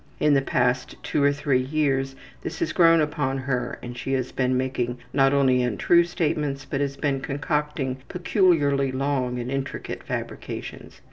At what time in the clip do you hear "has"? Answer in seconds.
2.57-2.73, 4.13-4.31, 6.81-6.97